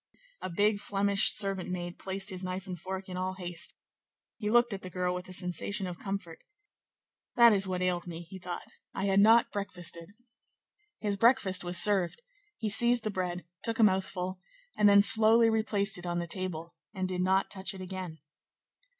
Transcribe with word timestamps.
A 0.41 0.49
big 0.49 0.79
Flemish 0.79 1.31
servant 1.31 1.69
maid 1.69 1.99
placed 1.99 2.31
his 2.31 2.43
knife 2.43 2.65
and 2.65 2.75
fork 2.81 3.07
in 3.07 3.17
all 3.17 3.35
haste; 3.35 3.75
he 4.39 4.49
looked 4.49 4.73
at 4.73 4.81
the 4.81 4.89
girl 4.89 5.13
with 5.13 5.29
a 5.29 5.31
sensation 5.31 5.85
of 5.85 5.99
comfort. 5.99 6.39
"That 7.35 7.53
is 7.53 7.67
what 7.67 7.83
ailed 7.83 8.07
me," 8.07 8.23
he 8.23 8.39
thought; 8.39 8.63
"I 8.95 9.05
had 9.05 9.19
not 9.19 9.51
breakfasted." 9.51 10.09
His 11.01 11.17
breakfast 11.17 11.63
was 11.63 11.77
served; 11.77 12.19
he 12.57 12.67
seized 12.67 13.03
the 13.03 13.11
bread, 13.11 13.45
took 13.61 13.77
a 13.77 13.83
mouthful, 13.83 14.39
and 14.75 14.89
then 14.89 15.03
slowly 15.03 15.51
replaced 15.51 15.99
it 15.99 16.07
on 16.07 16.17
the 16.17 16.25
table, 16.25 16.73
and 16.95 17.07
did 17.07 17.21
not 17.21 17.51
touch 17.51 17.75
it 17.75 17.81
again. 17.81 18.17